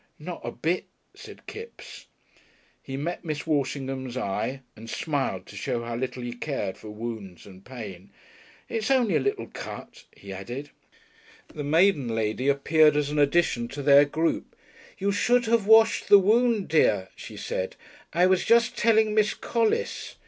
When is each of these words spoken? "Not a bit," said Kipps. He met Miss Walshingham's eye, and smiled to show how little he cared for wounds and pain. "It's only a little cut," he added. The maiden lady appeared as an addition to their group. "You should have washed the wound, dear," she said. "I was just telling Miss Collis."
"Not 0.17 0.41
a 0.43 0.49
bit," 0.51 0.85
said 1.13 1.45
Kipps. 1.45 2.07
He 2.81 2.97
met 2.97 3.23
Miss 3.23 3.45
Walshingham's 3.45 4.17
eye, 4.17 4.61
and 4.75 4.89
smiled 4.89 5.45
to 5.45 5.55
show 5.55 5.83
how 5.83 5.95
little 5.95 6.23
he 6.23 6.33
cared 6.33 6.75
for 6.75 6.89
wounds 6.89 7.45
and 7.45 7.63
pain. 7.63 8.09
"It's 8.67 8.89
only 8.89 9.15
a 9.15 9.19
little 9.19 9.45
cut," 9.45 10.05
he 10.17 10.33
added. 10.33 10.71
The 11.53 11.63
maiden 11.63 12.07
lady 12.15 12.47
appeared 12.47 12.97
as 12.97 13.11
an 13.11 13.19
addition 13.19 13.67
to 13.67 13.83
their 13.83 14.05
group. 14.05 14.55
"You 14.97 15.11
should 15.11 15.45
have 15.45 15.67
washed 15.67 16.07
the 16.09 16.17
wound, 16.17 16.67
dear," 16.69 17.09
she 17.15 17.37
said. 17.37 17.75
"I 18.11 18.25
was 18.25 18.43
just 18.43 18.75
telling 18.75 19.13
Miss 19.13 19.35
Collis." 19.35 20.15